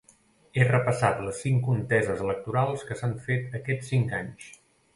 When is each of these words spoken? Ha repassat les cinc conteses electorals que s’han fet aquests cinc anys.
Ha 0.53 0.63
repassat 0.67 1.19
les 1.25 1.41
cinc 1.43 1.61
conteses 1.67 2.25
electorals 2.29 2.87
que 2.89 2.99
s’han 3.03 3.17
fet 3.29 3.57
aquests 3.63 3.95
cinc 3.95 4.19
anys. 4.25 4.53